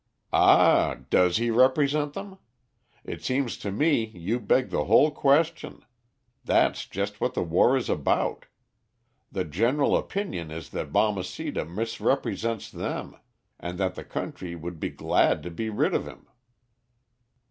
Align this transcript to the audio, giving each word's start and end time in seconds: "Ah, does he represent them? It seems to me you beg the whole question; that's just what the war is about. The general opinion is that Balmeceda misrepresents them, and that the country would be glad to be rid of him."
"Ah, 0.33 0.95
does 1.11 1.37
he 1.37 1.51
represent 1.51 2.13
them? 2.13 2.39
It 3.03 3.23
seems 3.23 3.55
to 3.59 3.71
me 3.71 4.05
you 4.05 4.39
beg 4.39 4.71
the 4.71 4.85
whole 4.85 5.11
question; 5.11 5.85
that's 6.43 6.87
just 6.87 7.21
what 7.21 7.35
the 7.35 7.43
war 7.43 7.77
is 7.77 7.87
about. 7.87 8.47
The 9.31 9.43
general 9.45 9.95
opinion 9.95 10.49
is 10.49 10.71
that 10.71 10.91
Balmeceda 10.91 11.65
misrepresents 11.65 12.71
them, 12.71 13.15
and 13.59 13.77
that 13.77 13.93
the 13.93 14.03
country 14.03 14.55
would 14.55 14.79
be 14.79 14.89
glad 14.89 15.43
to 15.43 15.51
be 15.51 15.69
rid 15.69 15.93
of 15.93 16.07
him." 16.07 16.25